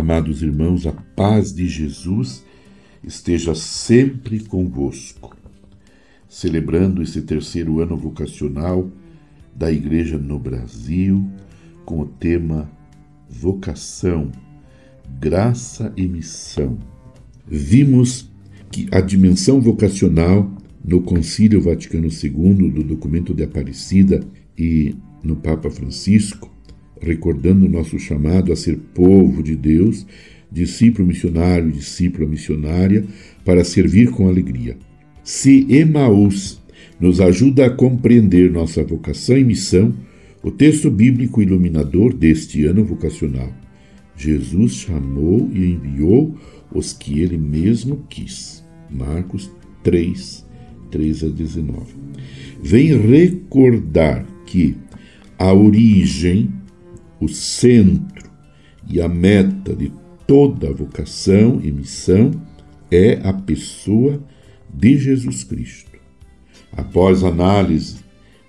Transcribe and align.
amados 0.00 0.42
irmãos, 0.42 0.86
a 0.86 0.92
paz 0.92 1.52
de 1.52 1.68
Jesus 1.68 2.42
esteja 3.04 3.54
sempre 3.54 4.40
convosco. 4.40 5.36
Celebrando 6.26 7.02
esse 7.02 7.20
terceiro 7.22 7.80
ano 7.80 7.96
vocacional 7.96 8.90
da 9.54 9.70
Igreja 9.70 10.16
no 10.16 10.38
Brasil, 10.38 11.30
com 11.84 12.00
o 12.00 12.06
tema 12.06 12.70
Vocação, 13.28 14.32
Graça 15.20 15.92
e 15.96 16.06
Missão. 16.06 16.78
Vimos 17.46 18.30
que 18.70 18.88
a 18.90 19.00
dimensão 19.00 19.60
vocacional 19.60 20.50
no 20.82 21.02
Concílio 21.02 21.60
Vaticano 21.60 22.08
II, 22.08 22.70
do 22.70 22.82
documento 22.82 23.34
de 23.34 23.42
Aparecida 23.42 24.24
e 24.56 24.94
no 25.22 25.36
Papa 25.36 25.68
Francisco, 25.68 26.50
recordando 27.00 27.66
o 27.66 27.68
nosso 27.68 27.98
chamado 27.98 28.52
a 28.52 28.56
ser 28.56 28.76
povo 28.94 29.42
de 29.42 29.56
Deus, 29.56 30.06
discípulo 30.50 31.08
missionário, 31.08 31.70
discípula 31.70 32.28
missionária, 32.28 33.04
para 33.44 33.64
servir 33.64 34.10
com 34.10 34.28
alegria. 34.28 34.76
Se 35.22 35.66
Emaús 35.70 36.60
nos 37.00 37.20
ajuda 37.20 37.66
a 37.66 37.70
compreender 37.70 38.50
nossa 38.50 38.82
vocação 38.82 39.36
e 39.36 39.44
missão, 39.44 39.94
o 40.42 40.50
texto 40.50 40.90
bíblico 40.90 41.42
iluminador 41.42 42.14
deste 42.14 42.64
ano 42.64 42.84
vocacional. 42.84 43.52
Jesus 44.16 44.74
chamou 44.74 45.50
e 45.52 45.72
enviou 45.72 46.36
os 46.72 46.92
que 46.92 47.20
ele 47.20 47.38
mesmo 47.38 48.04
quis. 48.08 48.64
Marcos 48.90 49.50
3, 49.82 50.44
3 50.90 51.24
a 51.24 51.28
19. 51.28 51.94
Vem 52.62 52.96
recordar 52.96 54.26
que 54.44 54.76
a 55.38 55.52
origem 55.52 56.50
o 57.20 57.28
centro 57.28 58.30
e 58.88 59.00
a 59.00 59.08
meta 59.08 59.76
de 59.76 59.92
toda 60.26 60.72
vocação 60.72 61.60
e 61.62 61.70
missão 61.70 62.30
é 62.90 63.20
a 63.22 63.32
pessoa 63.32 64.22
de 64.72 64.96
Jesus 64.96 65.44
Cristo. 65.44 65.90
Após 66.72 67.22
análise 67.22 67.98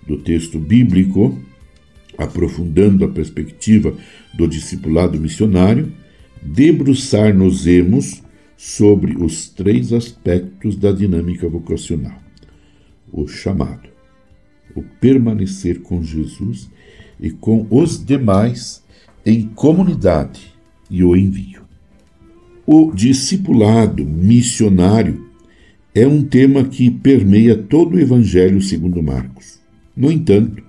do 0.07 0.17
texto 0.17 0.59
bíblico, 0.59 1.37
aprofundando 2.17 3.03
a 3.03 3.09
perspectiva 3.09 3.95
do 4.33 4.47
discipulado 4.47 5.19
missionário, 5.19 5.91
debruçar-nos-emos 6.41 8.23
sobre 8.55 9.15
os 9.15 9.49
três 9.49 9.91
aspectos 9.91 10.75
da 10.75 10.91
dinâmica 10.91 11.47
vocacional: 11.47 12.19
o 13.11 13.27
chamado, 13.27 13.89
o 14.75 14.83
permanecer 14.83 15.81
com 15.81 16.03
Jesus 16.03 16.69
e 17.21 17.29
com 17.29 17.67
os 17.69 18.03
demais 18.03 18.83
em 19.25 19.43
comunidade 19.43 20.53
e 20.89 21.03
o 21.03 21.15
envio. 21.15 21.61
O 22.65 22.91
discipulado 22.91 24.05
missionário 24.05 25.29
é 25.93 26.07
um 26.07 26.23
tema 26.23 26.63
que 26.63 26.89
permeia 26.89 27.55
todo 27.55 27.95
o 27.95 27.99
Evangelho 27.99 28.61
segundo 28.61 29.03
Marcos. 29.03 29.59
No 29.95 30.11
entanto, 30.11 30.63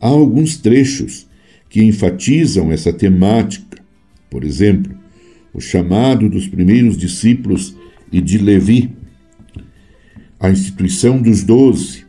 há 0.00 0.08
alguns 0.08 0.56
trechos 0.56 1.26
que 1.68 1.82
enfatizam 1.82 2.72
essa 2.72 2.92
temática. 2.92 3.82
Por 4.30 4.44
exemplo, 4.44 4.96
o 5.52 5.60
chamado 5.60 6.28
dos 6.28 6.48
primeiros 6.48 6.96
discípulos 6.96 7.76
e 8.10 8.20
de 8.20 8.38
Levi, 8.38 8.90
a 10.40 10.50
instituição 10.50 11.20
dos 11.20 11.42
doze, 11.42 12.04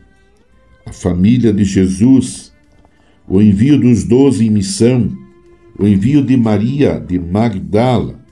a 0.86 0.92
família 0.92 1.52
de 1.52 1.64
Jesus 1.64 2.47
o 3.28 3.42
envio 3.42 3.78
dos 3.78 4.04
doze 4.04 4.46
em 4.46 4.50
missão, 4.50 5.16
o 5.78 5.86
envio 5.86 6.24
de 6.24 6.36
Maria 6.36 6.98
de 6.98 7.18
Magdala, 7.18 8.24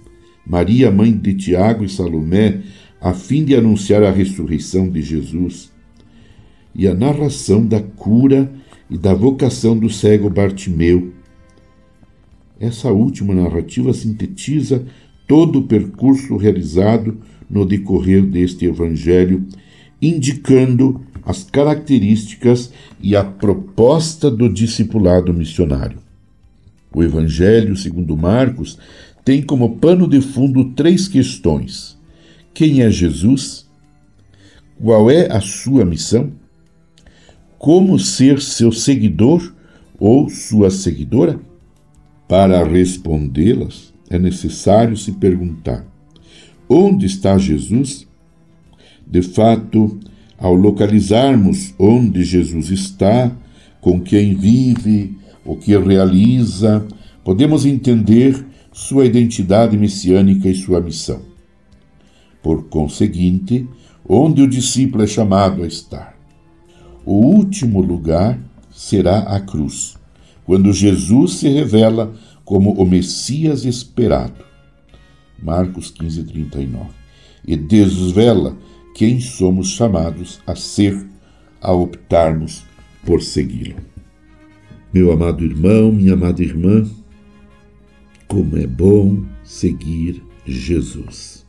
Maria, 0.47 0.91
mãe 0.91 1.13
de 1.13 1.35
Tiago 1.35 1.85
e 1.85 1.89
Salomé, 1.89 2.63
a 3.01 3.13
fim 3.13 3.45
de 3.45 3.55
anunciar 3.55 4.03
a 4.03 4.11
ressurreição 4.11 4.89
de 4.89 5.03
Jesus, 5.03 5.73
e 6.75 6.89
a 6.89 6.95
narração 6.95 7.65
da 7.65 7.81
cura 7.81 8.53
e 8.89 8.97
da 8.97 9.13
vocação 9.13 9.77
do 9.77 9.91
cego 9.91 10.31
Bartimeu. 10.31 11.13
Essa 12.59 12.91
última 12.91 13.35
narrativa 13.35 13.93
sintetiza 13.93 14.87
todo 15.27 15.59
o 15.59 15.67
percurso 15.67 16.37
realizado 16.37 17.19
no 17.51 17.67
decorrer 17.67 18.25
deste 18.25 18.65
Evangelho, 18.65 19.45
indicando 20.01 21.01
as 21.25 21.43
características 21.43 22.73
e 23.01 23.17
a 23.17 23.25
proposta 23.25 24.31
do 24.31 24.49
discipulado 24.49 25.35
missionário. 25.35 25.99
O 26.95 27.03
Evangelho, 27.03 27.77
segundo 27.77 28.17
Marcos, 28.17 28.79
tem 29.25 29.43
como 29.43 29.77
pano 29.77 30.09
de 30.09 30.21
fundo 30.21 30.67
três 30.71 31.09
questões: 31.09 31.99
quem 32.55 32.81
é 32.83 32.91
Jesus? 32.91 33.67
Qual 34.81 35.11
é 35.11 35.31
a 35.33 35.41
sua 35.41 35.85
missão? 35.85 36.33
Como 37.59 37.99
ser 37.99 38.41
seu 38.41 38.71
seguidor 38.71 39.53
ou 39.99 40.29
sua 40.29 40.71
seguidora? 40.71 41.41
Para 42.29 42.65
respondê-las, 42.65 43.93
é 44.09 44.19
necessário 44.19 44.97
se 44.97 45.13
perguntar: 45.13 45.85
onde 46.69 47.07
está 47.07 47.37
Jesus? 47.37 48.07
De 49.07 49.23
fato, 49.23 49.99
ao 50.39 50.55
localizarmos 50.55 51.75
onde 51.79 52.25
Jesus 52.25 52.71
está, 52.71 53.31
com 53.81 54.01
quem 54.01 54.35
vive, 54.35 55.17
o 55.45 55.57
que 55.57 55.77
realiza, 55.77 56.87
podemos 57.25 57.65
entender 57.65 58.45
sua 58.73 59.07
identidade 59.07 59.77
messiânica 59.79 60.49
e 60.49 60.55
sua 60.55 60.81
missão. 60.81 61.21
Por 62.43 62.65
conseguinte, 62.65 63.67
onde 64.09 64.43
o 64.43 64.49
discípulo 64.49 65.05
é 65.05 65.07
chamado 65.07 65.63
a 65.63 65.67
estar. 65.67 66.17
O 67.05 67.15
último 67.15 67.81
lugar 67.81 68.39
será 68.71 69.21
a 69.21 69.41
cruz, 69.41 69.97
quando 70.45 70.73
Jesus 70.73 71.35
se 71.35 71.49
revela 71.49 72.13
como 72.45 72.73
o 72.73 72.85
Messias 72.85 73.65
esperado. 73.65 74.45
Marcos 75.43 75.91
15, 75.91 76.25
39. 76.25 76.91
E 77.47 77.57
desvela 77.57 78.57
quem 78.97 79.21
somos 79.21 79.73
chamados 79.73 80.41
a 80.47 80.57
ser, 80.57 81.07
a 81.61 81.71
optarmos 81.71 82.65
por 83.05 83.23
segui-lo. 83.23 83.77
Meu 84.91 85.13
amado 85.13 85.45
irmão, 85.45 85.93
minha 85.93 86.15
amada 86.15 86.43
irmã, 86.43 86.83
como 88.27 88.57
é 88.57 88.67
bom 88.67 89.23
seguir 89.45 90.23
Jesus. 90.47 91.47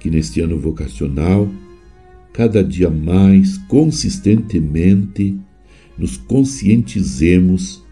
Que 0.00 0.08
neste 0.08 0.40
ano 0.40 0.58
vocacional, 0.58 1.46
cada 2.32 2.64
dia 2.64 2.88
mais 2.88 3.58
consistentemente, 3.68 5.38
nos 5.98 6.16
conscientizemos 6.16 7.84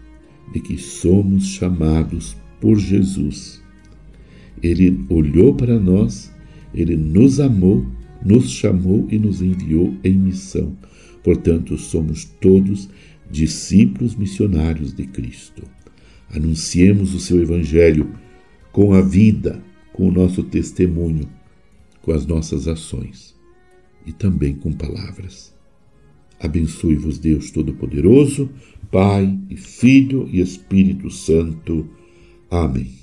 de 0.51 0.59
que 0.59 0.75
somos 0.75 1.49
chamados 1.49 2.35
por 2.59 2.79
Jesus. 2.79 3.61
Ele 4.59 5.05
olhou 5.07 5.53
para 5.53 5.79
nós, 5.79 6.33
ele 6.73 6.97
nos 6.97 7.39
amou 7.39 7.85
nos 8.23 8.51
chamou 8.51 9.07
e 9.09 9.17
nos 9.17 9.41
enviou 9.41 9.95
em 10.03 10.13
missão. 10.13 10.75
Portanto, 11.23 11.77
somos 11.77 12.25
todos 12.25 12.89
discípulos 13.29 14.15
missionários 14.15 14.93
de 14.93 15.05
Cristo. 15.05 15.63
Anunciemos 16.29 17.13
o 17.13 17.19
seu 17.19 17.41
Evangelho 17.41 18.09
com 18.71 18.93
a 18.93 19.01
vida, 19.01 19.63
com 19.91 20.07
o 20.07 20.11
nosso 20.11 20.43
testemunho, 20.43 21.29
com 22.01 22.11
as 22.11 22.25
nossas 22.25 22.67
ações 22.67 23.35
e 24.05 24.11
também 24.11 24.53
com 24.53 24.71
palavras. 24.71 25.53
Abençoe-vos, 26.39 27.19
Deus 27.19 27.51
Todo-Poderoso, 27.51 28.49
Pai 28.91 29.39
e 29.49 29.55
Filho 29.55 30.27
e 30.31 30.41
Espírito 30.41 31.09
Santo. 31.09 31.87
Amém. 32.51 33.02